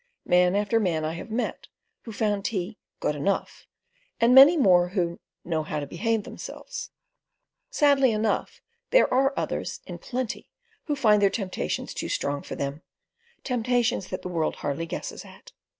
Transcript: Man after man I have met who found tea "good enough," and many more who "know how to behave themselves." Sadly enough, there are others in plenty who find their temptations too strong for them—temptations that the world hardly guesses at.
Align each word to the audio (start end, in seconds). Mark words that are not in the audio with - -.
Man 0.25 0.55
after 0.55 0.79
man 0.79 1.05
I 1.05 1.13
have 1.13 1.29
met 1.29 1.67
who 2.05 2.11
found 2.11 2.43
tea 2.43 2.79
"good 2.99 3.15
enough," 3.15 3.67
and 4.19 4.33
many 4.33 4.57
more 4.57 4.87
who 4.87 5.19
"know 5.45 5.61
how 5.61 5.79
to 5.79 5.85
behave 5.85 6.23
themselves." 6.23 6.89
Sadly 7.69 8.11
enough, 8.11 8.61
there 8.89 9.13
are 9.13 9.31
others 9.37 9.79
in 9.85 9.99
plenty 9.99 10.49
who 10.85 10.95
find 10.95 11.21
their 11.21 11.29
temptations 11.29 11.93
too 11.93 12.09
strong 12.09 12.41
for 12.41 12.55
them—temptations 12.55 14.07
that 14.07 14.23
the 14.23 14.27
world 14.27 14.55
hardly 14.55 14.87
guesses 14.87 15.23
at. 15.23 15.51